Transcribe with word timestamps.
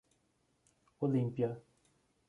Olímpia 1.05 1.51